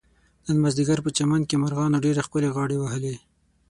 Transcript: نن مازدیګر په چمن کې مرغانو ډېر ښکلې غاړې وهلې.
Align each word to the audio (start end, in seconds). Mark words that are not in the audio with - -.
نن 0.45 0.57
مازدیګر 0.63 0.99
په 1.03 1.09
چمن 1.17 1.41
کې 1.49 1.55
مرغانو 1.63 2.03
ډېر 2.05 2.15
ښکلې 2.25 2.49
غاړې 2.55 2.77
وهلې. 2.79 3.15